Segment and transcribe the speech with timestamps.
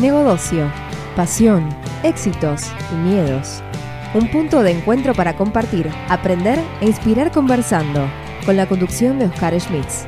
[0.00, 0.72] Negocio,
[1.14, 1.68] pasión,
[2.02, 3.62] éxitos y miedos.
[4.14, 8.08] Un punto de encuentro para compartir, aprender e inspirar conversando,
[8.46, 10.06] con la conducción de Oscar Schmitz.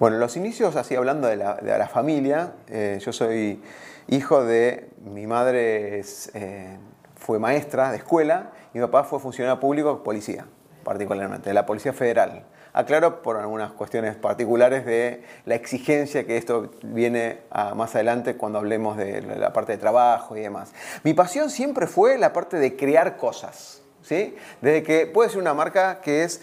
[0.00, 3.62] Bueno, los inicios, así hablando de la, familia, eh, yo soy
[4.08, 6.02] hijo de, mi madre
[6.34, 6.78] eh,
[7.14, 10.46] fue maestra de escuela y mi papá fue funcionario público, policía,
[10.82, 12.44] particularmente, de la Policía Federal.
[12.72, 17.42] Aclaro por algunas cuestiones particulares de la exigencia que esto viene
[17.76, 20.72] más adelante cuando hablemos de la parte de trabajo y demás.
[21.04, 23.80] Mi pasión siempre fue la parte de crear cosas.
[24.02, 24.34] ¿sí?
[24.60, 26.42] Desde que puede ser una marca que es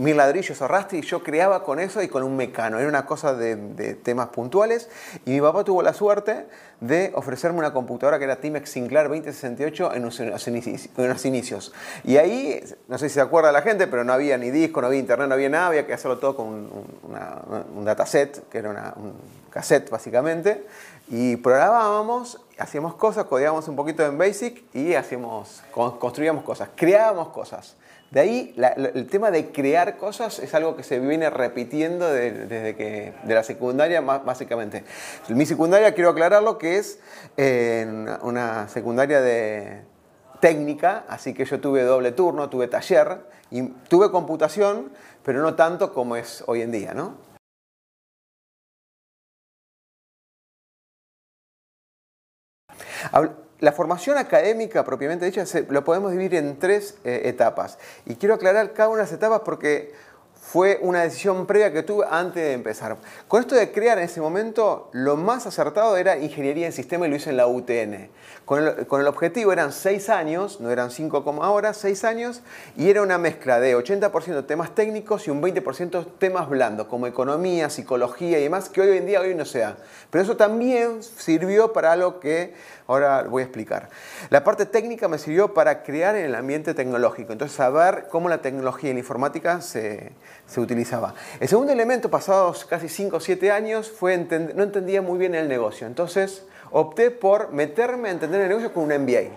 [0.00, 2.78] mil ladrillos arrastre y yo creaba con eso y con un mecano.
[2.78, 4.88] Era una cosa de, temas puntuales
[5.26, 6.46] y mi papá tuvo la suerte
[6.80, 11.72] de ofrecerme una computadora que era Timex Sinclair 2068 en unos, inicios.
[12.02, 14.86] Y ahí, no sé si se acuerda la gente, pero no había ni disco, no
[14.86, 19.12] había internet, no había nada, había que hacerlo todo con un, dataset, que era un
[19.50, 20.64] cassette básicamente,
[21.08, 27.76] y programábamos, hacíamos cosas, codiábamos un poquito en Basic y hacíamos, construíamos cosas, creábamos cosas.
[28.10, 28.54] De ahí
[28.94, 33.44] el tema de crear cosas es algo que se viene repitiendo desde que de la
[33.44, 34.82] secundaria básicamente.
[35.28, 36.98] Mi secundaria quiero aclararlo que es
[38.22, 39.84] una secundaria de
[40.40, 44.90] técnica, así que yo tuve doble turno, tuve taller y tuve computación,
[45.22, 47.14] pero no tanto como es hoy en día, ¿no?
[53.60, 57.78] La formación académica propiamente dicha lo podemos dividir en tres eh, etapas.
[58.06, 59.92] Y quiero aclarar cada una de las etapas porque
[60.50, 62.96] fue una decisión previa que tuve antes de empezar.
[63.28, 67.10] Con esto de crear en ese momento, lo más acertado era ingeniería en sistema y
[67.10, 68.08] lo hice en la UTN.
[68.44, 72.42] Con el, objetivo eran seis años, no eran cinco como ahora, seis años,
[72.76, 77.70] y era una mezcla de 80% temas técnicos y un 20% temas blandos, como economía,
[77.70, 79.76] psicología y demás, que hoy en día hoy no sea.
[80.10, 82.54] Pero eso también sirvió para algo que
[82.88, 83.88] ahora voy a explicar.
[84.30, 88.42] La parte técnica me sirvió para crear en el ambiente tecnológico, entonces saber cómo la
[88.42, 90.10] tecnología y la informática se,
[90.50, 91.14] se utilizaba.
[91.38, 95.48] El segundo elemento, pasados casi 5 o 7 años, fue no entendía muy bien el
[95.48, 95.86] negocio.
[95.86, 99.30] Entonces opté por meterme a entender el negocio con un MBA.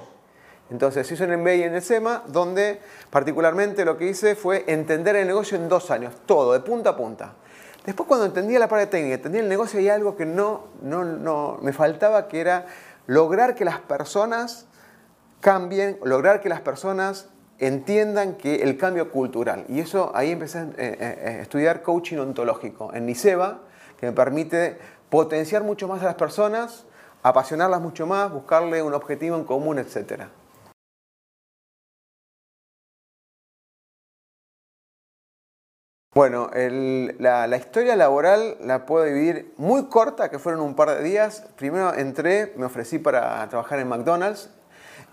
[0.72, 2.80] Entonces hice un MBA en el SEMA, donde
[3.12, 6.98] particularmente lo que hice fue entender el negocio en dos años, todo, de punta a
[6.98, 7.34] punta.
[7.86, 11.60] Después cuando entendía la parte técnica, entendía el negocio, hay algo que no, no, no
[11.62, 12.66] me faltaba, que era
[13.06, 14.66] lograr que las personas
[15.42, 17.28] cambien, lograr que las personas
[17.60, 19.66] entiendan que el cambio cultural.
[19.68, 23.60] Y eso ahí empecé a, eh, eh, estudiar coaching ontológico en Niseba,
[23.98, 24.78] que me permite
[25.10, 26.86] potenciar mucho más a las personas,
[27.22, 30.24] apasionarlas mucho más, buscarle un objetivo en común, etc.
[36.14, 41.02] Bueno, la, la, historia laboral la puedo dividir muy corta, que fueron un par de
[41.02, 41.48] días.
[41.56, 44.52] Primero entré, me ofrecí para trabajar en McDonald's.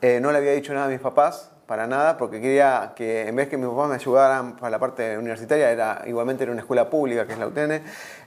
[0.02, 3.36] Eh, no le había dicho nada a mis papás, para nada, porque quería que en
[3.36, 6.90] vez que mis papás me ayudaran para la parte universitaria, era igualmente en una escuela
[6.90, 7.80] pública, que es la UTN,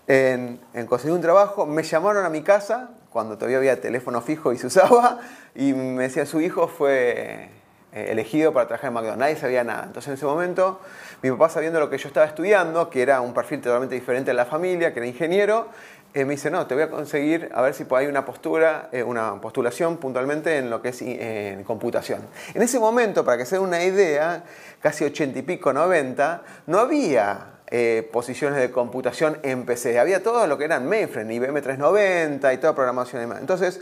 [0.07, 1.65] en, conseguir un trabajo.
[1.65, 5.19] Me llamaron a mi casa, cuando todavía había teléfono fijo y se usaba,
[5.55, 7.49] y me decía, su hijo fue
[7.91, 9.19] eh, elegido para trabajar en McDonald's.
[9.19, 9.83] Nadie sabía nada.
[9.87, 10.79] Entonces en ese momento,
[11.21, 14.37] mi papá sabiendo lo que yo estaba estudiando, que era un perfil totalmente diferente en
[14.37, 15.67] la familia, que era ingeniero,
[16.13, 19.01] eh, me dice, no, te voy a conseguir a ver si hay una postura, eh,
[19.01, 22.21] una postulación puntualmente en lo que es en computación.
[22.53, 24.43] En ese momento, para que se den una idea,
[24.79, 30.45] casi 80 y pico, 90, no había eh, posiciones de computación en PC, había todo
[30.45, 33.39] lo que eran mainframe, IBM 390 y toda programación y demás.
[33.41, 33.81] Entonces,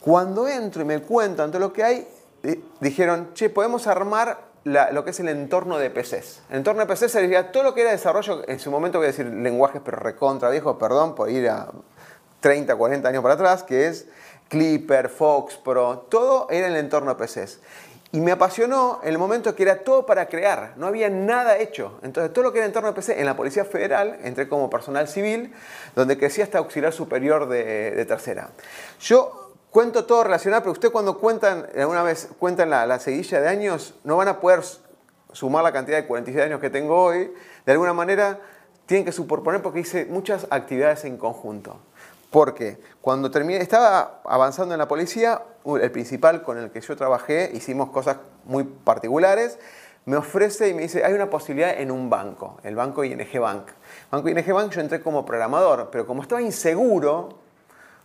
[0.00, 2.08] cuando entro y me cuentan todo lo que hay,
[2.80, 6.42] dijeron, che, podemos armar lo que es el entorno de PCs.
[6.50, 9.10] El entorno de PCs sería todo lo que era desarrollo, en su momento voy a
[9.10, 11.68] decir lenguajes, pero recontra viejos, perdón, por ir a
[12.40, 14.06] 30, 40 años para atrás, que es
[14.48, 17.60] Clipper, Fox Pro, todo era el entorno de PCs.
[18.14, 21.98] Y me apasionó el momento que era todo para crear, no había nada hecho.
[22.02, 25.08] Entonces todo lo que era entorno de PC en la Policía Federal, entré como personal
[25.08, 25.54] civil,
[25.96, 28.50] donde crecí hasta auxiliar superior de, de tercera.
[29.00, 29.41] Yo
[29.72, 33.94] Cuento todo relacionado, pero usted cuando cuentan, alguna vez cuentan la, la seguilla de años,
[34.04, 34.60] no van a poder
[35.32, 37.32] sumar la cantidad de 46 años que tengo hoy.
[37.64, 38.38] De alguna manera
[38.84, 41.78] tienen que superponer porque hice muchas actividades en conjunto.
[42.28, 47.50] Porque cuando terminé, estaba avanzando en la policía, el principal con el que yo trabajé,
[47.54, 49.58] hicimos cosas muy particulares,
[50.04, 53.68] me ofrece y me dice, hay una posibilidad en un banco, el banco ING Bank.
[54.10, 57.40] Banco ING Bank yo entré como programador, pero como estaba inseguro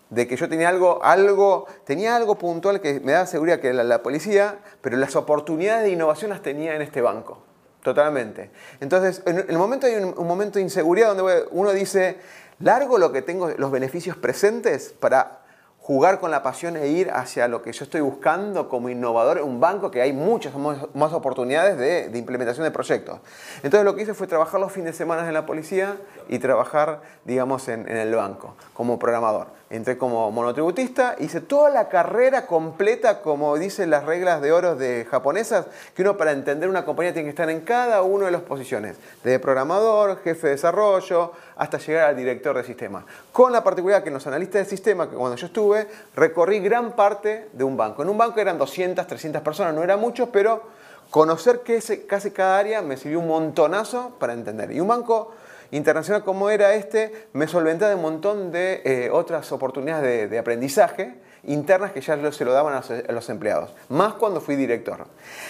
[0.10, 3.84] de que yo tenía algo, algo, tenía algo puntual que me daba seguridad que era
[3.84, 7.40] la, policía, pero las oportunidades de innovación las tenía en este banco.
[7.84, 8.52] Totalmente.
[8.80, 12.18] Entonces, en el momento hay un, momento de inseguridad donde uno dice,
[12.60, 15.40] largo lo que tengo, los beneficios presentes para
[15.80, 19.46] jugar con la pasión e ir hacia lo que yo estoy buscando como innovador en
[19.46, 20.54] un banco que hay muchas
[20.94, 23.22] más oportunidades de, implementación de proyectos.
[23.64, 25.96] Entonces lo que hice fue trabajar los fines de semana en la policía
[26.28, 29.48] y trabajar, digamos, en el banco como programador.
[29.70, 35.06] Entré como monotributista, hice toda la carrera completa, como dicen las reglas de oro de
[35.12, 38.44] japonesas, que uno para entender una compañía tiene que estar en cada una de las
[38.44, 43.06] posiciones, desde programador, jefe de desarrollo, hasta llegar al director de sistema.
[43.34, 46.94] Con la particularidad que en los analistas de sistema, que cuando yo estuve, recorrí gran
[46.94, 48.04] parte de un banco.
[48.04, 50.62] En un banco eran 200, 300 personas, no era mucho, pero
[51.10, 51.62] conocer
[52.08, 54.72] casi cada área me sirvió un montonazo para entender.
[54.72, 55.34] Y un banco
[55.72, 61.16] internacional como era este, me solventaba de un montón de eh, otras oportunidades de, aprendizaje
[61.44, 65.06] internas que ya se lo daban a los, empleados, más cuando fui director.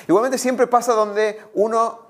[0.07, 2.07] Igualmente siempre pasa donde uno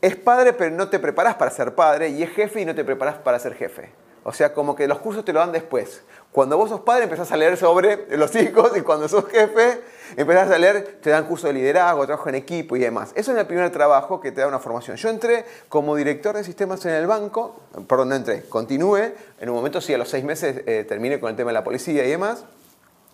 [0.00, 2.84] es padre pero no te preparas para ser padre y es jefe y no te
[2.84, 4.01] preparas para ser jefe.
[4.24, 6.02] O sea, como que los cursos te lo dan después.
[6.32, 9.82] Cuando vos sos padre empezás a leer sobre los hijos y cuando sos jefe
[10.16, 13.12] empezás a leer, te dan curso de liderazgo, trabajo en equipo y demás.
[13.14, 14.96] Eso es el primer trabajo que te da una formación.
[14.96, 19.56] Yo entré como director de sistemas en el banco, perdón, no entré, continué, en un
[19.56, 22.10] momento sí, a los seis meses eh, terminé con el tema de la policía y
[22.10, 22.44] demás,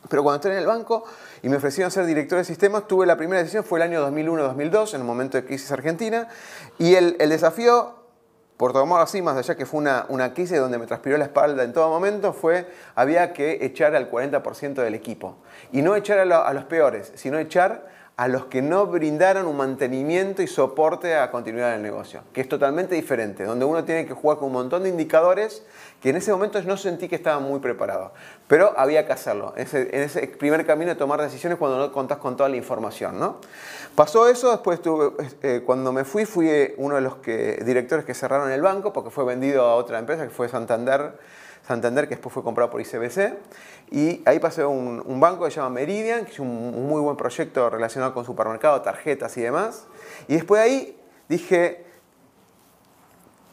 [0.09, 1.05] pero cuando entré en el banco
[1.43, 4.95] y me ofrecieron ser director de sistemas, tuve la primera decisión, fue el año 2001-2002,
[4.95, 6.29] en el momento de crisis argentina,
[6.79, 7.98] y el, el desafío
[8.59, 11.63] por tomar así, más allá que fue una, una crisis donde me transpiró la espalda
[11.63, 12.67] en todo momento, fue
[12.97, 15.37] había que echar al 40% del equipo.
[15.71, 17.87] Y no echar a, a, los peores, sino echar
[18.19, 22.49] a los que no brindaron un mantenimiento y soporte a continuidad del negocio, que es
[22.49, 25.63] totalmente diferente, donde uno tiene que jugar con un montón de indicadores
[26.03, 28.13] que en ese momento no sentí que estaba muy preparado,
[28.49, 32.37] pero había que hacerlo, en ese, primer camino de tomar decisiones cuando no contás con
[32.37, 33.21] toda la información.
[33.21, 33.37] ¿no?
[33.95, 35.13] Pasó eso, después tuve,
[35.45, 39.25] eh, cuando me fui, fui uno de los directores que cerraron el banco, porque fue
[39.27, 41.13] vendido a otra empresa, que fue Santander,
[41.69, 43.35] Santander, que después fue comprado por ICBC.
[43.91, 47.17] Y ahí pasé a un, banco que se llama Meridian, que es un, muy buen
[47.17, 49.85] proyecto relacionado con supermercado, tarjetas y demás.
[50.27, 51.85] Y después de ahí dije,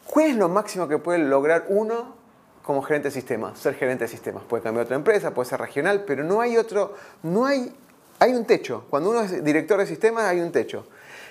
[0.06, 2.16] ¿cuál es lo máximo que puede lograr uno
[2.64, 3.58] como gerente de sistemas?
[3.58, 4.42] Ser gerente de sistemas.
[4.44, 7.72] Puede cambiar otra empresa, puede ser regional, pero no hay otro, no hay
[8.18, 8.84] hay un techo.
[8.90, 10.86] Cuando uno es director de sistemas hay un techo.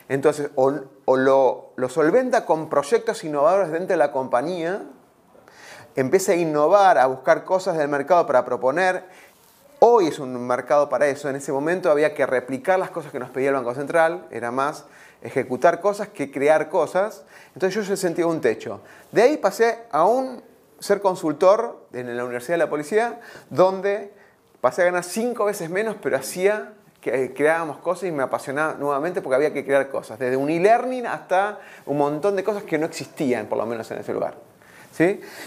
[0.07, 0.71] Entonces, o,
[1.17, 4.83] lo, solventa con proyectos innovadores dentro de la compañía,
[5.95, 9.03] empieza a innovar, a buscar cosas del mercado para proponer.
[9.79, 11.29] Hoy es un mercado para eso.
[11.29, 14.25] En ese momento había que replicar las cosas que nos pedía el Banco Central.
[14.31, 14.85] Era más
[15.21, 17.23] ejecutar cosas que crear cosas.
[17.53, 18.81] Entonces yo sentía un techo.
[19.11, 20.43] De ahí pasé a un
[20.79, 23.19] ser consultor en la Universidad de la Policía,
[23.49, 24.13] donde
[24.61, 29.21] pasé a ganar cinco veces menos, pero hacía que creábamos cosas y me apasionaba nuevamente
[29.21, 32.87] porque había que crear cosas, desde un e-learning hasta un montón de cosas que no
[32.87, 34.33] existían, por lo menos en ese lugar.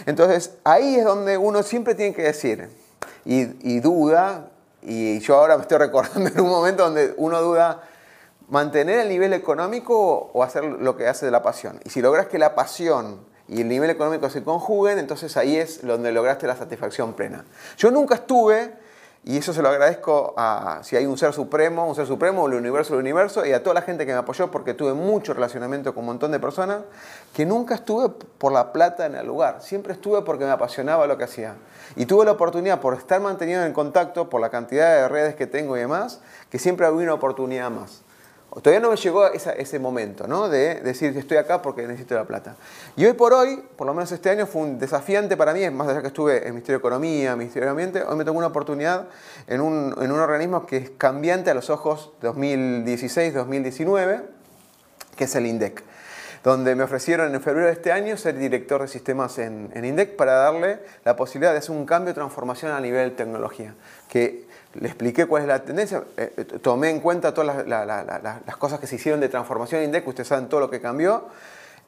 [0.07, 2.69] Entonces, ahí es donde uno siempre tiene que decir,
[3.25, 4.51] y, duda,
[4.83, 7.83] y yo ahora me estoy recordando en un momento donde uno duda,
[8.49, 11.81] mantener el nivel económico o hacer lo que hace de la pasión.
[11.85, 15.87] Y si logras que la pasión y el nivel económico se conjuguen, entonces ahí es
[15.87, 17.45] donde lograste la satisfacción plena.
[17.77, 18.73] Yo nunca estuve
[19.25, 22.55] y eso se lo agradezco a si hay un ser supremo, un ser supremo, el
[22.55, 25.93] universo, el universo, y a toda la gente que me apoyó porque tuve mucho relacionamiento
[25.93, 26.83] con un montón de personas,
[27.35, 28.09] que nunca estuve
[28.39, 31.57] por la plata en el lugar, siempre estuve porque me apasionaba lo que hacía.
[31.97, 35.47] Y tuve la oportunidad, por estar mantenido en contacto, por la cantidad de redes que
[35.47, 36.21] tengo y demás,
[36.51, 38.03] que siempre había una oportunidad más.
[38.51, 40.49] Todavía no me llegó ese momento, ¿no?
[40.49, 42.57] De decir estoy acá porque necesito la plata.
[42.97, 45.89] Y hoy por hoy, por lo menos este año, fue un desafiante para mí, más
[45.89, 49.07] allá que estuve en Ministerio de Economía, Ministerio de Ambiente, hoy me tengo una oportunidad
[49.47, 54.23] en un, en un organismo que es cambiante a los ojos 2016-2019,
[55.15, 55.85] que es el INDEC
[56.45, 60.17] donde me ofrecieron en febrero de este año ser director de sistemas en, en, INDEC
[60.17, 63.75] para darle la posibilidad de hacer un cambio de transformación a nivel tecnología,
[64.09, 68.79] que le expliqué cuál es la tendencia, eh, eh, tomé en cuenta todas las, cosas
[68.79, 71.25] que se hicieron de transformación INDEC, ustedes saben todo lo que cambió,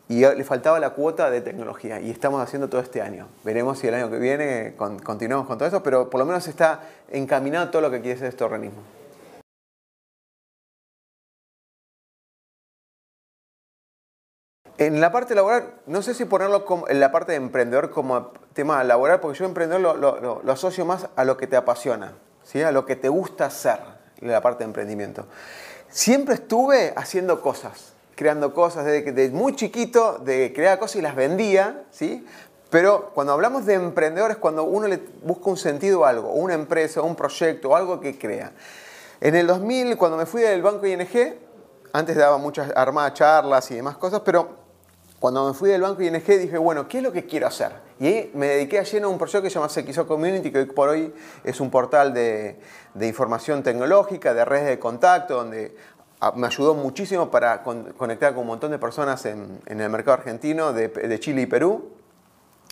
[0.09, 3.29] y le faltaba la cuota de tecnología, y estamos haciendo todo este año.
[3.45, 6.81] Veremos si el año que viene continuamos con todo eso, pero por lo menos está
[7.11, 8.83] encaminado todo lo que quiere ser este organismo.
[14.79, 18.33] En la parte laboral, no sé si ponerlo como, en la parte de emprendedor como
[18.55, 22.15] tema laboral, porque yo emprendedor lo asocio más a lo que te apasiona
[22.55, 23.79] a lo que te gusta hacer,
[24.21, 25.27] la parte de emprendimiento.
[25.89, 31.85] Siempre estuve haciendo cosas creando cosas, desde, muy chiquito, de crear cosas y las vendía,
[31.91, 32.27] ¿sí?
[32.69, 37.01] Pero cuando hablamos de emprendedores, cuando uno le busca un sentido a algo, una empresa,
[37.01, 38.53] un proyecto, algo que crea.
[39.23, 41.09] En el 2000, cuando me fui del banco ING,
[41.95, 44.51] antes daba muchas armadas charlas y demás cosas, pero
[45.19, 47.73] cuando me fui del banco ING dije, bueno, ¿qué es lo que quiero hacer?
[48.01, 50.65] Y me dediqué a lleno a un proyecto que se llama CXO Community, que hoy
[50.65, 51.13] por hoy
[51.45, 52.59] es un portal de,
[52.99, 55.77] información tecnológica, de redes de contacto, donde
[56.35, 61.21] me ayudó muchísimo para conectar con un montón de personas en, el mercado argentino, de,
[61.21, 61.91] Chile y Perú,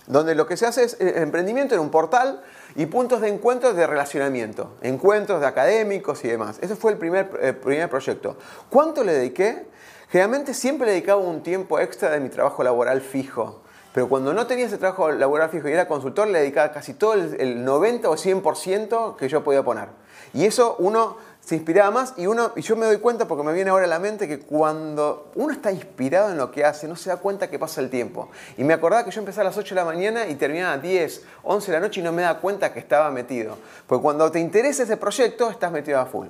[0.06, 2.40] donde lo que se hace es eh, emprendimiento en un portal
[2.76, 6.58] y puntos de encuentro de relacionamiento, encuentros de académicos y demás.
[6.62, 8.38] Ese fue el primer, el primer proyecto.
[8.70, 9.66] ¿Cuánto le dediqué?
[10.08, 13.60] Generalmente siempre le dedicaba un tiempo extra de mi trabajo laboral fijo.
[13.92, 17.14] Pero cuando no tenía ese trabajo laboral fijo y era consultor, le dedicaba casi todo
[17.14, 19.88] el, 90 o 100% que yo podía poner.
[20.34, 23.54] Y eso uno se inspiraba más y, uno, y yo me doy cuenta porque me
[23.54, 26.96] viene ahora a la mente que cuando uno está inspirado en lo que hace, no
[26.96, 28.28] se da cuenta que pasa el tiempo.
[28.58, 30.78] Y me acordaba que yo empezaba a las 8 de la mañana y terminaba a
[30.78, 33.56] 10, 11 de la noche y no me da cuenta que estaba metido.
[33.86, 36.26] Porque cuando te interesa ese proyecto, estás metido a full.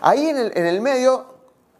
[0.00, 1.35] Ahí en el, en el medio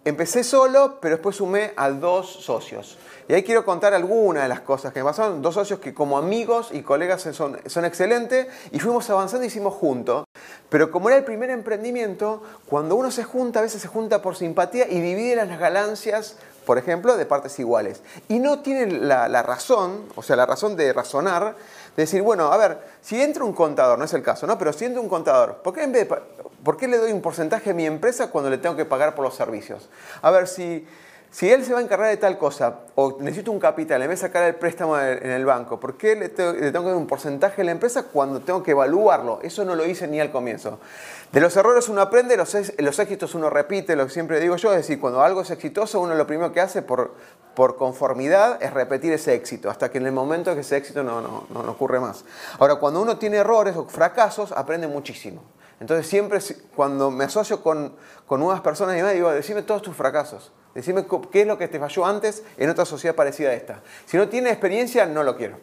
[0.06, 2.96] Empecé solo, pero después sumé a dos socios.
[3.26, 5.42] Y ahí quiero contar algunas de las cosas que me pasaron.
[5.42, 9.74] Dos socios que como amigos y colegas son, son excelentes y fuimos avanzando y hicimos
[9.74, 10.24] juntos.
[10.68, 14.36] Pero como era el primer emprendimiento, cuando uno se junta, a veces se junta por
[14.36, 18.00] simpatía y divide las ganancias, por ejemplo, de partes iguales.
[18.28, 21.56] Y no tiene la, razón, o sea, la razón de razonar,
[21.96, 24.58] decir, bueno, a ver, si entra un contador, no es el caso, ¿no?
[24.58, 26.16] Pero si entra un contador, ¿por qué en vez de
[26.66, 29.24] ¿Por qué le doy un porcentaje a mi empresa cuando le tengo que pagar por
[29.24, 29.88] los servicios?
[30.20, 30.84] A ver, si,
[31.30, 34.20] si él se va a encargar de tal cosa o necesito un capital, en vez
[34.20, 37.62] de sacar el préstamo en el banco, ¿por qué le tengo, que dar un porcentaje
[37.62, 39.40] a la empresa cuando tengo que evaluarlo?
[39.42, 40.78] Eso no lo hice ni al comienzo.
[41.32, 44.78] De los errores uno aprende, los, éxitos uno repite, lo que siempre digo yo, es
[44.78, 47.14] decir, cuando algo es exitoso, uno lo primero que hace por,
[47.54, 51.20] por conformidad es repetir ese éxito, hasta que en el momento que ese éxito no,
[51.20, 52.24] no, no ocurre más.
[52.58, 55.42] Ahora, cuando uno tiene errores o fracasos, aprende muchísimo.
[55.80, 56.38] Entonces siempre
[56.74, 57.94] cuando me asocio con,
[58.30, 60.52] nuevas personas y me digo, decime todos tus fracasos.
[60.76, 63.80] Decime qué es lo que te falló antes en otra sociedad parecida a esta.
[64.04, 65.56] Si no tiene experiencia, no lo quiero.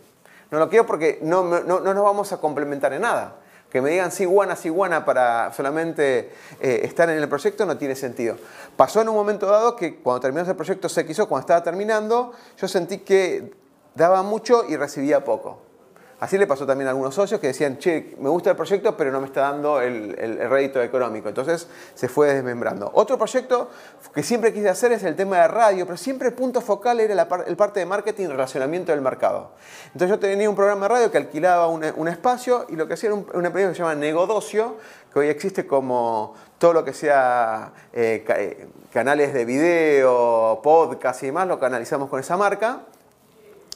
[0.49, 3.35] No lo quiero porque no, nos vamos a complementar en nada.
[3.69, 7.77] Que me digan sí, guana, sí, guana para solamente eh, estar en el proyecto no
[7.77, 8.37] tiene sentido.
[8.75, 12.33] Pasó en un momento dado que cuando terminó el proyecto se quiso, cuando estaba terminando,
[12.57, 13.53] yo sentí que
[13.93, 15.61] daba mucho y recibía poco.
[16.23, 19.11] Así le pasó también a algunos socios que decían, che, me gusta el proyecto, pero
[19.11, 20.15] no me está dando el,
[20.49, 21.27] rédito económico.
[21.27, 22.89] Entonces se fue desmembrando.
[22.93, 23.69] Otro proyecto
[24.15, 27.13] que siempre quise hacer es el tema de radio, pero siempre el punto focal era
[27.13, 29.51] la el parte de marketing y relacionamiento del mercado.
[29.87, 33.09] Entonces yo tenía un programa de radio que alquilaba un, espacio y lo que hacía
[33.09, 34.77] era un, una empresa que se llama Negodocio,
[35.11, 41.25] que hoy existe como todo lo que sea eh, eh, canales de video, podcast y
[41.25, 42.83] demás, lo canalizamos con esa marca.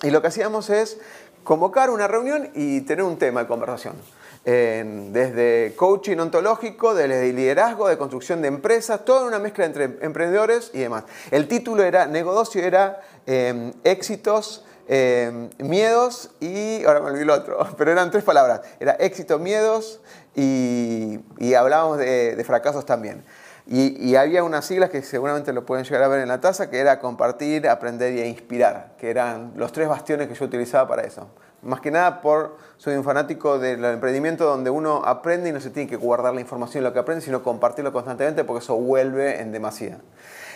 [0.04, 1.00] Y lo que hacíamos es
[1.48, 3.96] convocar una reunión y tener un tema de conversación.
[4.44, 10.80] desde coaching ontológico, desde liderazgo, de construcción de empresas, toda una mezcla entre emprendedores y
[10.80, 11.04] demás.
[11.32, 17.58] El título era, negocio era em, éxitos, em, miedos y, ahora me olvidé el otro,
[17.78, 18.62] pero eran tres palabras.
[18.80, 20.00] Era éxito, miedos
[20.36, 21.20] y,
[21.54, 23.24] hablábamos de fracasos también.
[23.70, 26.80] Y, había unas siglas que seguramente lo pueden llegar a ver en la taza, que
[26.80, 31.28] era compartir, aprender y inspirar, que eran los tres bastiones que yo utilizaba para eso.
[31.64, 35.70] Más que nada por, soy un fanático del emprendimiento donde uno aprende y no se
[35.70, 39.52] tiene que guardar la información lo que aprende, sino compartirlo constantemente porque eso vuelve en
[39.52, 40.00] demasía.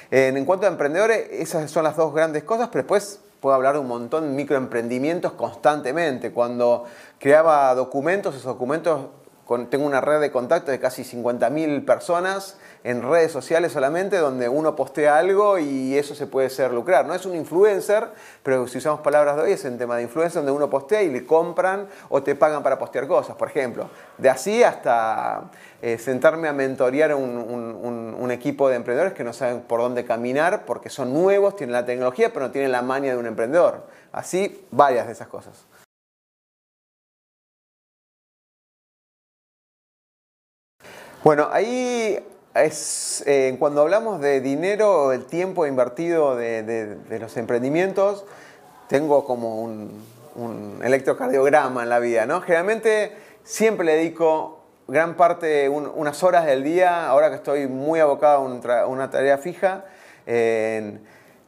[0.09, 3.79] En, cuanto a emprendedores, esas son las dos grandes cosas, pero después puedo hablar de
[3.79, 6.31] un montón de microemprendimientos constantemente.
[6.31, 6.85] Cuando
[7.19, 9.07] creaba documentos, esos documentos,
[9.69, 14.75] tengo una red de contacto de casi 50.000 personas en redes sociales solamente donde uno
[14.75, 17.05] postea algo y eso se puede ser lucrar.
[17.05, 18.07] No es un influencer,
[18.43, 21.09] pero si usamos palabras de hoy es un tema de influencer donde uno postea y
[21.09, 23.89] le compran o te pagan para postear cosas, por ejemplo.
[24.17, 29.61] De así hasta eh, sentarme a mentorear un, un, equipo de emprendedores que no saben
[29.61, 33.17] por dónde caminar porque son nuevos, tienen la tecnología, pero no tienen la maña de
[33.17, 33.85] un emprendedor.
[34.13, 35.65] Así, varias de esas cosas.
[41.23, 42.17] Bueno, ahí
[42.55, 48.25] es, eh, cuando hablamos de dinero, el tiempo invertido de, los emprendimientos,
[48.87, 52.41] tengo como un, electrocardiograma en la vida, ¿no?
[52.41, 58.87] Generalmente siempre dedico gran parte, unas horas del día, ahora que estoy muy abocado a
[58.87, 59.85] una tarea fija,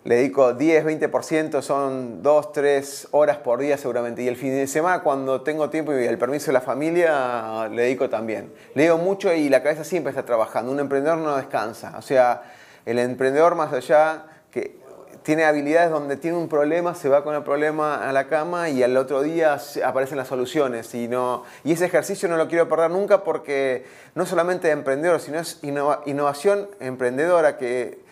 [0.06, 4.22] le dedico 10, 20%, son 2, 3 horas por día seguramente.
[4.22, 7.84] Y el fin de semana, cuando tengo tiempo y el permiso de la familia, le
[7.84, 8.52] dedico también.
[8.76, 10.72] Leo mucho y la cabeza siempre está trabajando.
[10.72, 11.94] Un emprendedor no descansa.
[11.98, 12.44] O sea,
[12.86, 14.76] el emprendedor más allá que
[15.24, 18.84] tiene habilidades donde tiene un problema, se va con el problema a la cama y
[18.84, 20.94] al otro día aparecen las soluciones.
[20.96, 25.22] Y, no, y ese ejercicio no lo quiero perder nunca porque no solamente es emprendedor,
[25.22, 28.04] sino es innovación emprendedora que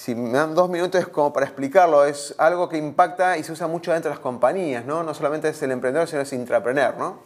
[0.00, 3.66] si me dan dos minutos como para explicarlo, es algo que impacta y se usa
[3.66, 5.02] mucho dentro de las compañías, ¿no?
[5.02, 7.18] No solamente es el emprendedor, sino es intrapreneur, ¿no?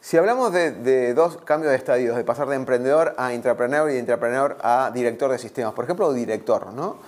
[0.00, 3.98] Si hablamos de, dos cambios de estadios, de pasar de emprendedor a intrapreneur y de
[3.98, 6.98] intrapreneur a director de sistemas, por ejemplo, director, ¿no?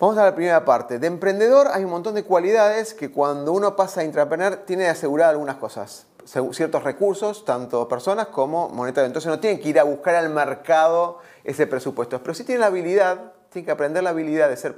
[0.00, 0.98] Vamos a la primera parte.
[0.98, 4.88] De emprendedor hay un montón de cualidades que cuando uno pasa a intrapreneur tiene que
[4.88, 9.10] asegurar algunas cosas, ciertos recursos, tanto personas como monetarios.
[9.10, 12.68] Entonces no tiene que ir a buscar al mercado ese presupuesto, pero sí tiene la
[12.68, 14.74] habilidad, tiene que aprender la habilidad de ser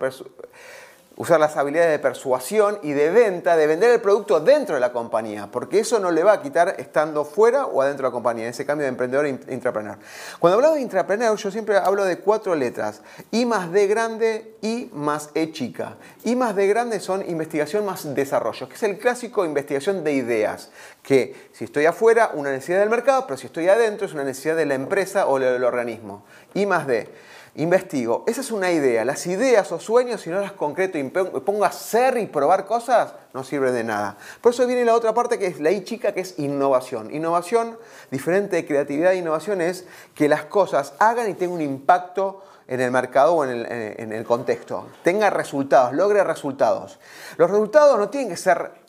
[1.22, 4.92] usar las habilidades de persuasión y de venta, de vender el producto dentro de la
[4.92, 8.48] compañía, porque eso no le va a quitar estando fuera o adentro de la compañía,
[8.48, 9.98] ese cambio de emprendedor e intrapreneur.
[10.40, 14.90] Cuando hablo de intrapreneur, yo siempre hablo de cuatro letras, I más D grande, I
[14.92, 15.94] más E chica.
[16.24, 20.72] I más D grande son investigación más desarrollo, que es el clásico investigación de ideas,
[21.04, 24.56] que si estoy afuera, una necesidad del mercado, pero si estoy adentro, es una necesidad
[24.56, 26.24] de la empresa o del organismo.
[26.54, 27.08] I más D
[27.54, 28.24] investigo.
[28.26, 29.04] Esa es una idea.
[29.04, 33.14] Las ideas o sueños, si no las concreto y pongo a hacer y probar cosas,
[33.34, 34.16] no sirven de nada.
[34.40, 37.14] Por eso viene la otra parte que es la I chica, que es innovación.
[37.14, 37.78] Innovación,
[38.10, 42.80] diferente de creatividad e innovación, es que las cosas hagan y tengan un impacto en
[42.80, 44.86] el mercado o en el, en el contexto.
[45.02, 46.98] Tenga resultados, logre resultados.
[47.36, 48.81] Los resultados no tienen que ser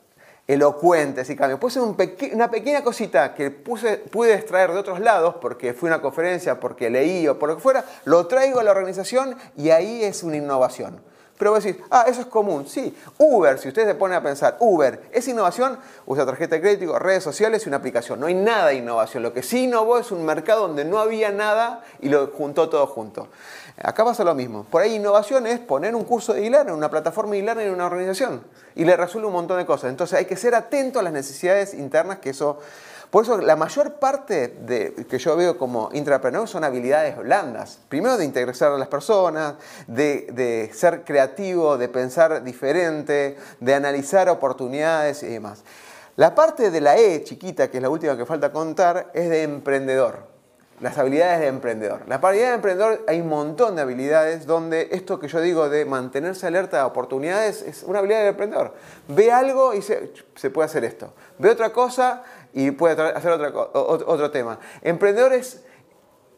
[0.46, 1.58] elocuentes y cambios.
[1.58, 1.82] Puede ser
[2.32, 6.90] una pequeña cosita que pude extraer de otros lados porque fui a una conferencia, porque
[6.90, 10.36] leí o por lo que fuera, lo traigo a la organización y ahí es una
[10.36, 11.00] innovación.
[11.36, 12.66] Pero vos decís, ah, eso es común.
[12.68, 15.78] Sí, Uber, si ustedes se ponen a pensar, Uber, ¿es innovación?
[16.06, 18.20] Usa tarjeta de crédito, redes sociales y una aplicación.
[18.20, 19.22] No hay nada de innovación.
[19.24, 22.86] Lo que sí innovó es un mercado donde no había nada y lo juntó todo
[22.86, 23.28] junto.
[23.82, 24.64] Acá pasa lo mismo.
[24.64, 27.86] Por ahí innovación es poner un curso de e-learning, una plataforma de e-learning en una
[27.86, 28.44] organización
[28.76, 29.90] y le resuelve un montón de cosas.
[29.90, 32.60] Entonces hay que ser atento a las necesidades internas que eso...
[33.14, 37.78] Por eso la mayor parte de, que yo veo como intrapreneur son habilidades blandas.
[37.88, 39.54] Primero de interesar a las personas,
[39.86, 45.62] de, de ser creativo, de pensar diferente, de analizar oportunidades y demás.
[46.16, 49.44] La parte de la E chiquita, que es la última que falta contar, es de
[49.44, 50.34] emprendedor
[50.80, 52.00] las habilidades de emprendedor.
[52.08, 55.84] La habilidad de emprendedor hay un montón de habilidades donde esto que yo digo de
[55.84, 58.74] mantenerse alerta a oportunidades es una habilidad de emprendedor.
[59.08, 61.14] Ve algo y se, se puede hacer esto.
[61.38, 64.58] Ve otra cosa y puede hacer otra, otro tema.
[64.80, 65.62] Emprendedor es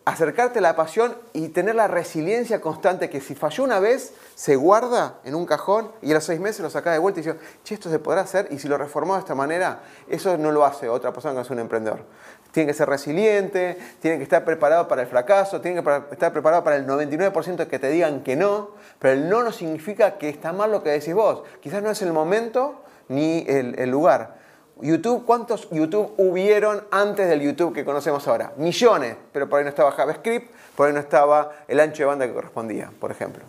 [0.07, 4.55] acercarte a la pasión y tener la resiliencia constante que si falló una vez, se
[4.55, 7.37] guarda en un cajón y a los seis meses lo saca de vuelta y dice,
[7.65, 10.65] che, esto se podrá hacer y si lo reformó de esta manera, eso no lo
[10.65, 12.05] hace otra persona que es un emprendedor.
[12.53, 16.63] Tiene que ser resiliente, tiene que estar preparado para el fracaso, tiene que estar preparado
[16.63, 20.29] para el 99% de que te digan que no, pero el no no significa que
[20.29, 21.43] está mal lo que decís vos.
[21.61, 24.36] Quizás no es el momento ni el, lugar.
[24.81, 28.53] YouTube, ¿cuántos YouTube hubieron antes del YouTube que conocemos ahora?
[28.57, 32.27] Millones, pero por ahí no estaba JavaScript, por ahí no estaba el ancho de banda
[32.27, 33.47] que correspondía, por ejemplo.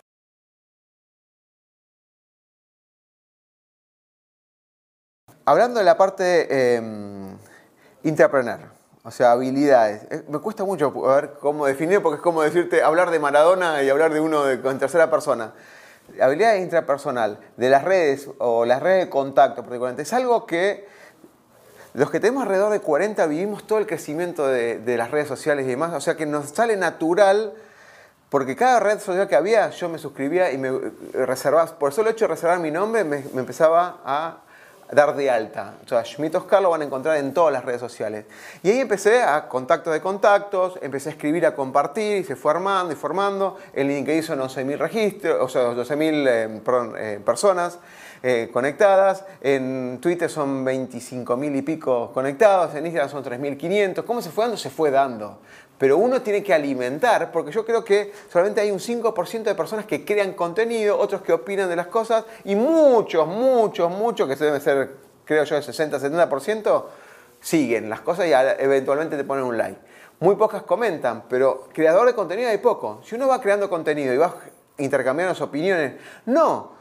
[5.43, 6.81] Hablando de la parte eh,
[8.03, 8.59] intrapreneur,
[9.03, 10.03] o sea, habilidades.
[10.09, 13.89] Eh, me cuesta mucho ver cómo definir, porque es como decirte, hablar de Maradona y
[13.89, 15.53] hablar de uno de, en tercera persona.
[16.21, 20.87] Habilidades intrapersonal, de las redes o las redes de contacto, particularmente, es algo que
[21.97, 25.69] los que tenemos alrededor de 40 vivimos todo el crecimiento de, las redes sociales y
[25.69, 27.53] demás, o sea que nos sale natural,
[28.29, 30.71] porque cada red social que había, yo me suscribía y me
[31.13, 34.37] reservaba, por solo hecho de reservar mi nombre, me empezaba a
[34.91, 35.73] dar de alta.
[35.83, 38.25] O sea, Schmidt Oscar lo van a encontrar en todas las redes sociales.
[38.63, 42.51] Y ahí empecé a contacto de contactos, empecé a escribir, a compartir, y se fue
[42.51, 43.57] armando y formando.
[43.73, 46.61] El LinkedIn son 11.000 registros, o sea, 12.000 eh,
[46.97, 47.79] eh, personas
[48.23, 49.23] eh, conectadas.
[49.41, 52.75] En Twitter son 25.000 y pico conectados.
[52.75, 54.03] En Instagram son 3.500.
[54.03, 54.57] ¿Cómo se fue dando?
[54.57, 55.39] Se fue dando.
[55.77, 59.85] Pero uno tiene que alimentar, porque yo creo que solamente hay un 5% de personas
[59.85, 64.59] que crean contenido, otros que opinan de las cosas, y muchos, muchos, muchos, que deben
[64.59, 66.83] ser, creo yo, el 60-70%,
[67.39, 69.79] siguen las cosas y eventualmente te ponen un like.
[70.19, 73.01] Muy pocas comentan, pero creador de contenido hay poco.
[73.05, 74.33] Si uno va creando contenido y va
[74.79, 75.93] intercambiando opiniones,
[76.25, 76.76] no,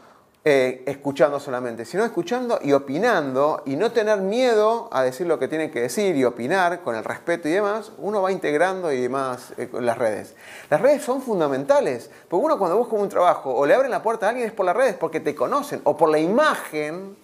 [0.49, 5.49] eh, escuchando solamente, sino escuchando y opinando y no tener miedo a decir lo que
[5.49, 9.55] tiene que decir y opinar con el respeto y demás, uno va integrando y demás
[9.57, 10.37] eh, las redes.
[10.71, 14.27] Las redes son fundamentales, porque uno cuando busca un trabajo o le abren la puerta
[14.27, 17.17] a alguien es por las redes, porque te conocen o por la imagen,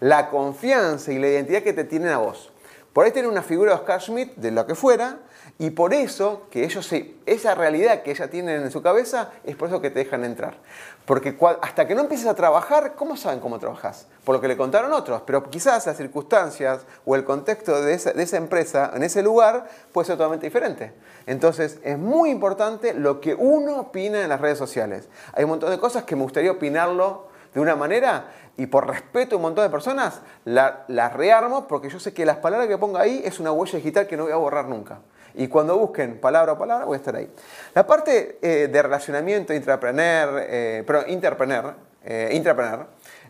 [0.00, 2.49] la confianza y la identidad que te tienen a vos.
[2.92, 5.18] Por ahí tiene una figura de Oscar Schmidt, de lo que fuera,
[5.60, 9.56] y por eso que ellos se, esa realidad que ella tienen en su cabeza, es
[9.56, 10.56] por eso que te dejan entrar.
[11.04, 14.06] Porque hasta que no empieces a trabajar, ¿cómo saben cómo trabajas?
[14.24, 18.12] Por lo que le contaron otros, pero quizás las circunstancias o el contexto de esa,
[18.12, 20.92] de esa empresa en ese lugar puede ser totalmente diferente.
[21.26, 25.08] Entonces es muy importante lo que uno opina en las redes sociales.
[25.32, 29.34] Hay un montón de cosas que me gustaría opinarlo de una manera y por respeto
[29.34, 32.98] a un montón de personas, las rearmo porque yo sé que las palabras que pongo
[32.98, 35.00] ahí es una huella digital que no voy a borrar nunca.
[35.34, 37.30] Y cuando busquen palabra a palabra, voy a estar ahí.
[37.74, 42.42] La parte eh, de relacionamiento intrapreneur, eh, perdón, interpreneur, eh,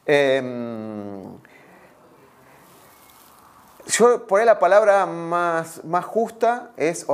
[0.06, 1.38] em,
[3.86, 7.06] yo por ahí la palabra más, más justa es,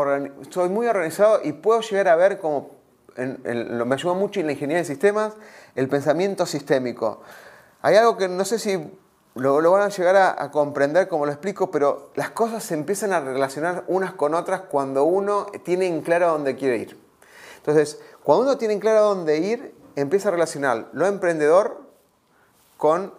[0.50, 2.75] soy muy organizado y puedo llegar a ver como,
[3.16, 5.35] me ayuda mucho en la ingeniería de sistemas,
[5.74, 7.22] el pensamiento sistémico.
[7.83, 8.90] Hay algo que no sé si
[9.37, 13.20] lo, van a llegar a, comprender como lo explico, pero las cosas se empiezan a
[13.20, 16.98] relacionar unas con otras cuando uno tiene en claro dónde quiere ir.
[17.59, 21.83] Entonces, cuando uno tiene en claro dónde ir, empieza a relacionar lo emprendedor
[22.76, 23.12] con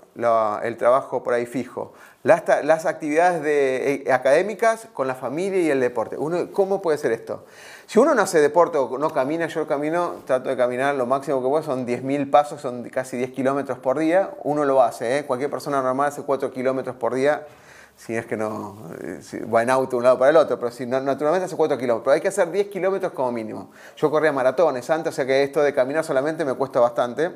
[0.64, 6.18] el trabajo por ahí fijo, las, actividades eh, académicas con la familia y el deporte.
[6.18, 7.46] Uno, ¿Cómo puede ser esto?
[7.88, 11.41] Si uno no hace deporte o no camina, yo camino, trato de caminar lo máximo
[11.41, 14.32] que puedo, son 10.000 pasos, son casi 10 kilómetros por día.
[14.43, 15.26] Uno lo hace, ¿eh?
[15.26, 17.47] cualquier persona normal hace 4 kilómetros por día,
[17.95, 20.69] si es que no eh, va en auto de un lado para el otro, pero
[20.69, 22.04] si naturalmente hace 4 kilómetros.
[22.04, 23.71] Pero hay que hacer 10 kilómetros como mínimo.
[23.95, 27.32] Yo corría maratones antes, o sea que esto de caminar solamente me cuesta bastante.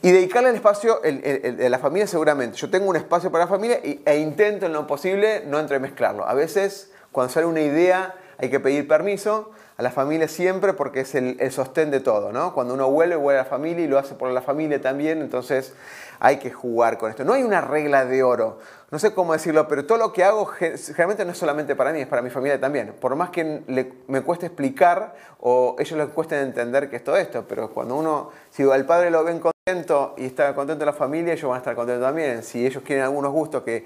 [0.00, 2.56] Y dedicarle el espacio de la familia seguramente.
[2.56, 6.26] Yo tengo un espacio para la familia e intento en lo posible no entremezclarlo.
[6.26, 11.00] A veces cuando sale una idea hay que pedir permiso a la familia siempre porque
[11.00, 12.54] es el, sostén de todo, ¿no?
[12.54, 15.74] Cuando uno vuelve, vuelve a la familia y lo hace por la familia también, entonces
[16.20, 17.24] hay que jugar con esto.
[17.24, 18.58] No hay una regla de oro,
[18.90, 22.00] no sé cómo decirlo, pero todo lo que hago generalmente no es solamente para mí,
[22.00, 22.94] es para mi familia también.
[23.00, 23.62] Por más que
[24.06, 28.30] me cueste explicar o ellos les cueste entender que es todo esto, pero cuando uno,
[28.50, 31.74] si al padre lo ven contento y está contento la familia, ellos van a estar
[31.74, 32.42] contentos también.
[32.42, 33.84] Si ellos quieren algunos gustos que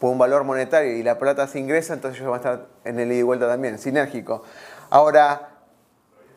[0.00, 2.98] por un valor monetario y la plata se ingresa, entonces ellos van a estar en
[2.98, 4.42] el ida y vuelta también, sinérgico.
[4.88, 5.50] Ahora,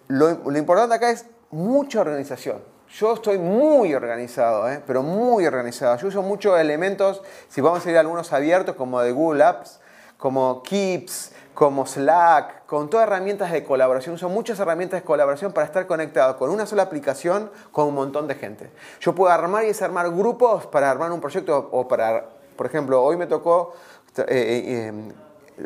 [0.10, 2.62] lo, importante acá es mucha organización.
[2.90, 4.84] Yo estoy muy organizado, ¿eh?
[4.86, 5.96] pero muy organizado.
[5.98, 9.80] Yo uso muchos elementos, si vamos a ir a algunos abiertos, como de Google Apps,
[10.18, 14.16] como Keeps, como Slack, con todas herramientas de colaboración.
[14.16, 18.28] Uso muchas herramientas de colaboración para estar conectado con una sola aplicación con un montón
[18.28, 18.72] de gente.
[19.00, 23.18] Yo puedo armar y desarmar grupos para armar un proyecto o para por ejemplo, hoy
[23.18, 23.74] me tocó
[24.18, 25.12] eh, eh, em,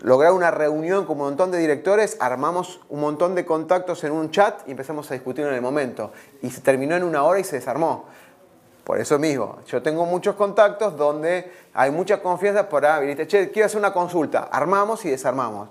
[0.02, 4.32] lograr una reunión con un montón de directores, armamos un montón de contactos en un
[4.32, 6.12] chat y empezamos a discutir en el momento.
[6.42, 8.06] Y se terminó en una hora y se desarmó.
[8.84, 13.66] Por eso mismo, yo tengo muchos contactos donde hay mucha confianza para, viniste, che, quiero
[13.66, 15.70] hacer una consulta, armamos y desarmamos.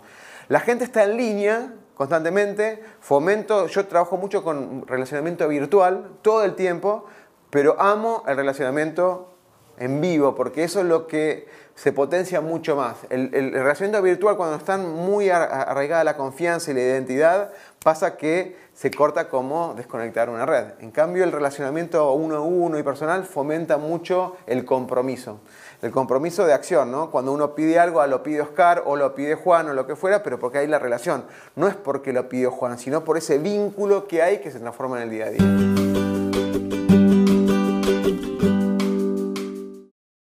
[0.49, 6.55] La gente está en línea constantemente, fomento, yo trabajo mucho con relacionamiento virtual todo el
[6.55, 7.07] tiempo,
[7.49, 9.36] pero amo el relacionamiento
[9.79, 12.97] en vivo, porque eso es lo que se potencia mucho más.
[13.11, 18.91] El, relacionamiento virtual, cuando están muy arraigada la confianza y la identidad, pasa que se
[18.91, 20.65] corta como desconectar una red.
[20.81, 25.41] En cambio, el relacionamiento uno a uno y personal fomenta mucho el compromiso.
[25.83, 27.11] El compromiso de acción, ¿no?
[27.11, 30.23] Cuando uno pide algo, lo pide Oscar o lo pide Juan o lo que fuera,
[30.23, 31.25] pero porque hay la relación.
[31.55, 34.97] No es porque lo pidió Juan, sino por ese vínculo que hay que se transforma
[34.97, 36.16] en el día a día.